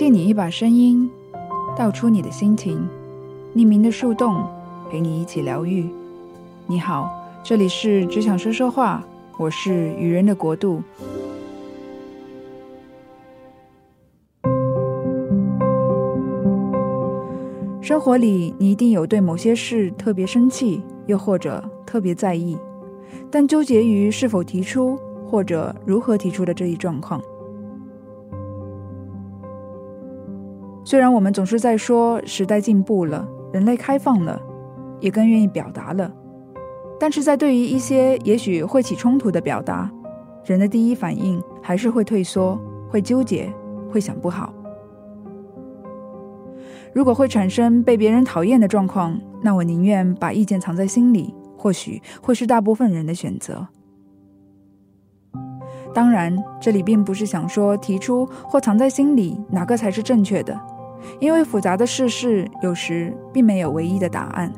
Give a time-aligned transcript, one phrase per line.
[0.00, 1.10] 借你一把声音，
[1.76, 2.88] 道出你的心情，
[3.54, 4.42] 匿名的树洞
[4.90, 5.86] 陪你一起疗愈。
[6.66, 7.06] 你好，
[7.44, 9.04] 这里是只想说说话，
[9.36, 10.82] 我是愚人的国度。
[17.82, 22.56] 生活里，你一定有对某些事特别生气，又或者特别在意，
[23.30, 27.20] 但纠结于是否提出或者如何提出的这一状况。
[30.90, 34.42] 虽然我们总是在说时代进步了，人类开放了，
[34.98, 36.12] 也更愿意表达了，
[36.98, 39.88] 但是在对于一些也许会起冲突的表达，
[40.44, 42.58] 人的第一反应还是会退缩，
[42.88, 43.48] 会纠结，
[43.88, 44.52] 会想不好。
[46.92, 53.64] 如果会产生被别人讨厌的状况，那我宁愿把意见藏在心里，或许会是大部分人的选择。
[55.94, 60.60] 当然，这里并不是想说提出或藏在心里哪个才是正确的。
[61.18, 64.52] 因为复杂的世事有时并没有唯一的答案，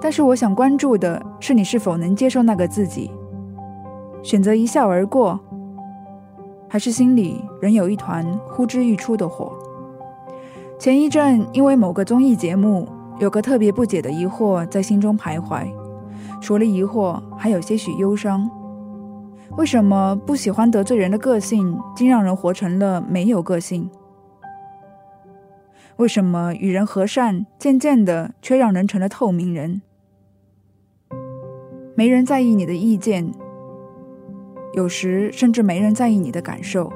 [0.00, 3.10] 但是我想关注的是你是否能接受那个自己，
[4.22, 5.38] 选择一笑而过，
[6.68, 9.52] 还是心里仍有一团呼之欲出的火？
[10.78, 15.66] 前一阵因为某个综艺节目，有个特别不解的疑惑在心中徘徊，
[16.40, 18.48] 除了疑惑，还有些许忧伤：
[19.56, 23.90] 为什么不喜欢得罪人的个性，竟让人活成了没有个性？
[25.98, 29.82] 为什么与人和善，渐渐的却让人成了透明人？
[31.96, 33.28] 没人在意你的意见，
[34.74, 36.92] 有时甚至没人在意你的感受。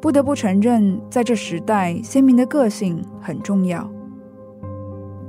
[0.00, 3.88] 不得不承认，在这时代，鲜明的个性很重要。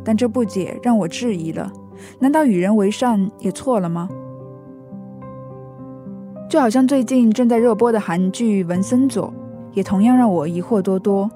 [0.03, 1.72] 但这不解让我质疑了：
[2.18, 4.09] 难道与人为善也错了吗？
[6.50, 9.28] 就好像最近正在热播的韩剧《文森佐》。
[9.74, 11.30] 也同样让我疑惑多多。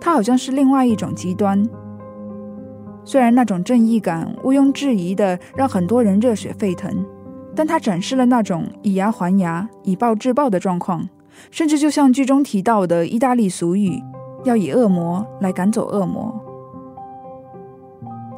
[0.00, 1.66] 他好像是另外一种极端。
[3.04, 7.04] 虽然那种正义感毋庸置疑的让很多人热血沸腾，
[7.54, 11.08] 但他展示了那种以牙还牙、以暴制暴的状况，
[11.50, 14.02] 甚至就像剧中提到的意大利俗语
[14.44, 16.40] ：“要以恶魔来赶走恶魔。”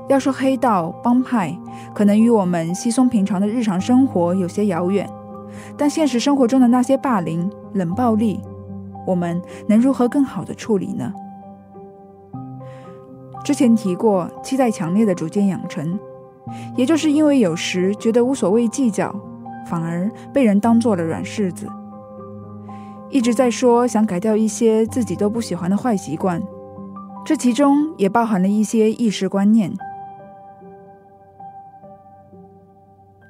[0.09, 1.57] 要说黑道帮派，
[1.93, 5.09] 可能与我们稀松平常的日常生活有些遥远，
[5.77, 8.41] 但现实生活中的那些霸凌、冷暴力。
[9.07, 11.13] 我们能如何更好的处理呢？
[13.45, 15.99] 之前提过，期待强烈的逐渐养成，
[16.77, 19.15] 也就是因为有时觉得无所谓计较，
[19.67, 21.69] 反而被人当做了软柿子。
[23.09, 26.43] 一直在说想改掉一些自己都不喜欢的坏习惯，
[27.25, 29.73] 这其中也包含了一些意识观念。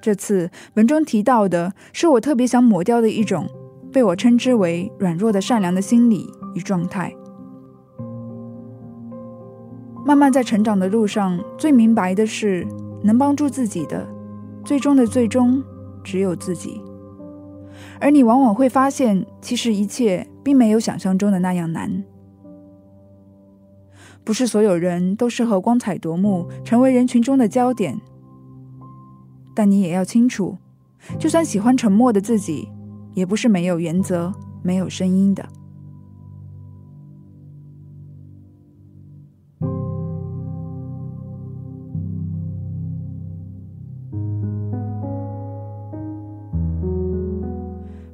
[0.00, 3.46] 这次文中提到的是我特别想抹掉的一种。
[3.96, 7.10] 被我称之为软弱的善良的心理与状态。
[10.04, 12.68] 慢慢在成长的路上，最明白的是，
[13.02, 14.06] 能帮助自己的，
[14.62, 15.64] 最终的最终，
[16.04, 16.78] 只有自己。
[17.98, 22.04] 而你往往会发现，其实一切并没有想象中的那样难。
[24.24, 27.98] 不是所有人都适合光彩夺目，成为人群中的焦点。
[29.54, 30.58] 但你也要清楚，
[31.18, 32.68] 就算喜欢沉默的自己。
[33.16, 34.30] 也不是没有原则、
[34.62, 35.42] 没有声音的。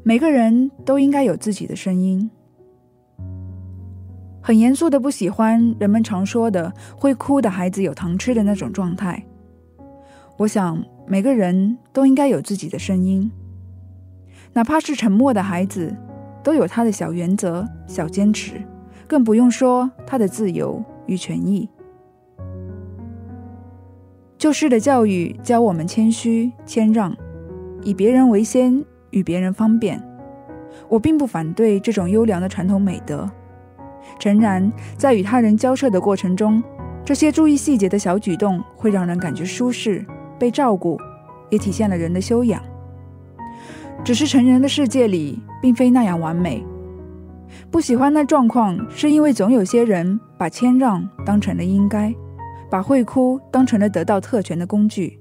[0.05, 2.31] 每个人都应该有自己的声音。
[4.41, 9.21] 很严肃的不喜欢人们常说的“会哭的孩子有糖吃”的那种状态。
[10.37, 13.29] 我想，每个人都应该有自己的声音。
[14.55, 15.95] 哪怕是沉默的孩子，
[16.43, 18.63] 都有他的小原则、小坚持，
[19.07, 21.69] 更不用说他的自由与权益。
[24.37, 27.17] 旧式的教育教我们谦虚、谦让，
[27.83, 30.03] 以别人为先，与别人方便。
[30.89, 33.31] 我并不反对这种优良的传统美德，
[34.19, 36.63] 诚然，在与他人交涉的过程中，
[37.05, 40.05] 这些注意细节的小举动会让人感觉舒适、
[40.39, 40.99] 被照顾，
[41.49, 42.61] 也体现了人的修养。
[44.05, 46.65] 只是成人的世界里，并非那样完美。
[47.71, 52.13] 不喜欢那状况，是因为总有些人把谦让当成了应该，
[52.69, 55.21] 把会哭当成了得到特权的工具。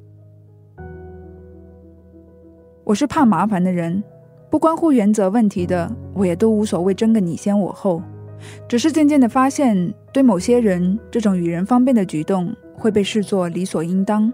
[2.83, 4.04] 我是怕麻烦的人，
[4.50, 8.01] 不关乎原则问题的，我也都无所谓争个你先我后。
[8.68, 14.34] 只是渐渐的发现，对某些人，这种与人方便的举动会被视作理所应当，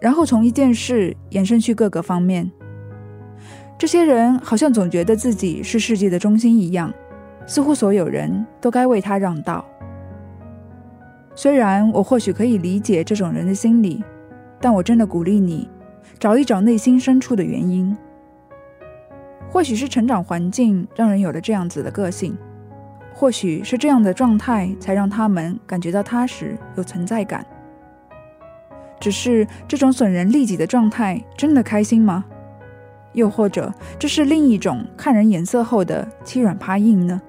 [0.00, 2.50] 然后从一件事延伸去各个方面。
[3.76, 6.92] 这些人好像总觉得自己是世界的中心一样，
[7.46, 9.64] 似乎所有人都该为他让道。
[11.34, 14.02] 虽然我或许可以理解这种人的心理，
[14.60, 15.68] 但我真的鼓励你
[16.18, 17.96] 找一找内心深处的原因。
[19.50, 22.36] 或许是成长环境让人有了这样子的个性，
[23.12, 27.44] 或许是这样的状态才让他们感觉到踏实有存在感。
[29.00, 32.24] 只是这种损人利己的状态真的开心吗？
[33.14, 37.20] 又或者这是另一种看人眼色后的欺软怕硬呢？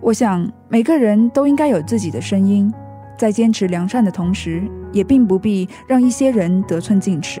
[0.00, 2.72] 我想每个人都应该有自己的声音，
[3.16, 4.62] 在坚持良善的同时，
[4.92, 7.40] 也并不必让一些人得寸进尺。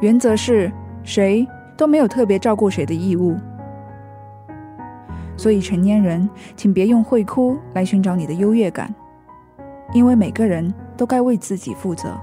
[0.00, 0.72] 原则是。
[1.04, 3.34] 谁都没有特别照顾谁的义务，
[5.38, 8.94] 所以成年人，请别用会哭来寻找你的优越感，
[9.94, 12.14] 因为每个人都该为自己负责。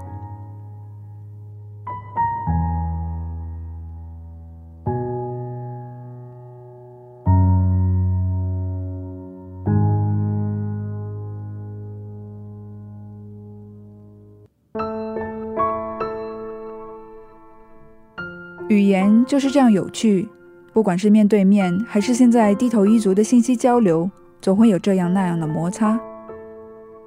[18.76, 20.28] 语言就是这样有趣，
[20.74, 24.10] 不管是面对面，还是现在低头一族的信息交流，
[24.42, 25.98] 总会有这样那样的摩擦。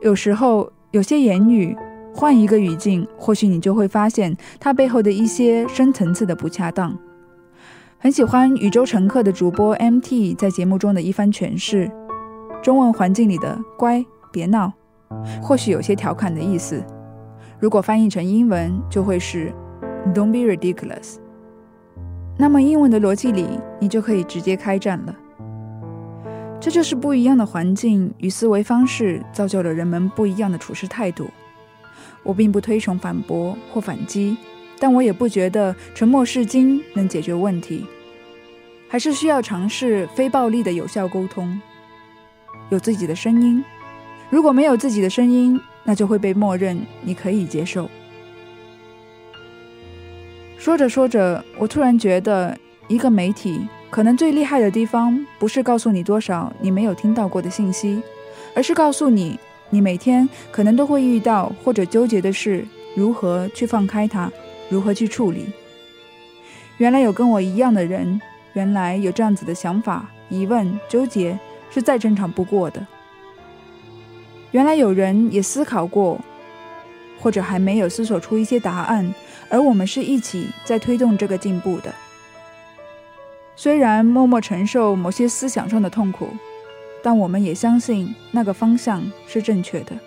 [0.02, 1.78] 有时候，有些言语
[2.12, 6.98] 换一个语境，或许你就会发现它背后的一些深层次的不恰当。
[8.00, 11.92] 很喜欢宇宙乘客的主播 MT 在节目中的一番诠释，
[12.64, 14.74] 中文环境里的“乖，别闹”，
[15.40, 16.84] 或许有些调侃的意思。
[17.60, 19.54] 如果翻译成英文，就会是
[20.16, 21.18] “Don't be ridiculous”。
[22.42, 23.46] 那么英文的逻辑里，
[23.82, 25.14] 你就可以直接开战了。
[26.58, 31.30] 这就是不一样的环境与思维方式，造就了人们不一样的处事态度。
[32.24, 34.38] 我并不推崇反驳或反击，
[34.80, 37.86] 但我也不觉得沉默是金能解决问题，
[38.88, 41.60] 还是需要尝试非暴力的有效沟通。
[42.70, 43.62] 有自己的声音，
[44.30, 47.90] 如果没有自己的声音，那就会被默认你可以接受。
[50.70, 52.56] 说着说着，我突然觉得，
[52.88, 58.00] 一个媒体可能最厉害的地方，不是告诉你多少你没有听到过的信息，
[58.54, 59.40] 而是告诉你，
[59.72, 62.64] 你每天可能都会遇到或者纠结的事，
[62.96, 64.32] 如何去放开它，
[64.70, 65.48] 如何去处理。
[66.78, 68.22] 原来有跟我一样的人，
[68.54, 71.40] 原来有这样子的想法、疑问、纠结，
[71.72, 72.86] 是再正常不过的。
[74.52, 76.22] 原来有人也思考过，
[77.20, 79.14] 或者还没有思索出一些答案。
[79.50, 81.94] 而我们是一起在推动这个进步的。
[83.56, 86.30] 虽然默默承受某些思想上的痛苦，
[87.04, 89.98] 但我们也相信那个方向是正确的。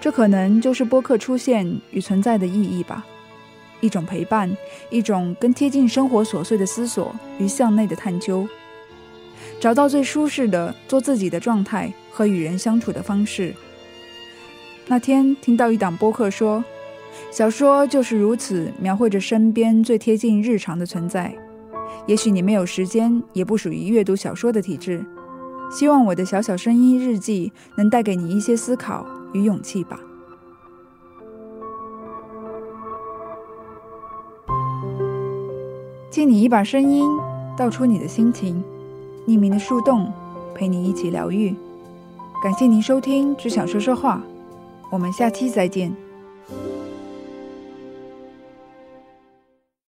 [0.00, 3.04] 这可能就是播客出现与存在的意义吧，
[3.80, 4.56] 一种陪伴，
[4.88, 8.48] 一种更贴近生活琐碎的思索与向内的探究，
[9.58, 13.52] 找到最舒适的做自己的状态和与人相处的方式。
[14.88, 16.64] 那天听到一档播客说。
[17.30, 21.34] 小说就是如此描绘着身边最贴近日常的存在。
[22.06, 25.04] 也许你没有时间，也不属于阅读小说的体质。
[25.70, 30.00] 希望我的小小声音日记能带给你一些思考与勇气吧。
[36.08, 37.06] 借你一把声音，
[37.56, 38.62] 道出你的心情。
[39.26, 40.10] 匿名的树洞，
[40.54, 41.54] 陪你一起疗愈。
[42.42, 44.22] 感谢您收听《只想说说话》，
[44.90, 46.07] 我们下期再见。